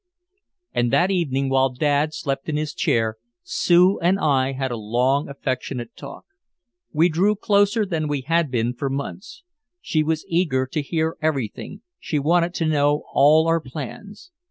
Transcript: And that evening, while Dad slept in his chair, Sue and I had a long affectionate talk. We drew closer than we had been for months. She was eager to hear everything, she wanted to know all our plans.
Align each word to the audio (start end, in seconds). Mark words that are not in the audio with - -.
And 0.73 0.91
that 0.91 1.11
evening, 1.11 1.47
while 1.47 1.69
Dad 1.69 2.11
slept 2.15 2.49
in 2.49 2.57
his 2.57 2.73
chair, 2.73 3.17
Sue 3.43 3.99
and 3.99 4.17
I 4.19 4.53
had 4.53 4.71
a 4.71 4.75
long 4.75 5.29
affectionate 5.29 5.95
talk. 5.95 6.25
We 6.91 7.07
drew 7.07 7.35
closer 7.35 7.85
than 7.85 8.07
we 8.07 8.21
had 8.21 8.49
been 8.49 8.73
for 8.73 8.89
months. 8.89 9.43
She 9.79 10.01
was 10.01 10.25
eager 10.27 10.65
to 10.65 10.81
hear 10.81 11.17
everything, 11.21 11.83
she 11.99 12.17
wanted 12.17 12.55
to 12.55 12.65
know 12.65 13.03
all 13.13 13.45
our 13.45 13.61
plans. 13.61 14.31